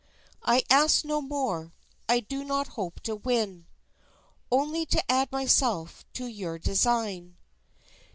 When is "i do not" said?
2.09-2.69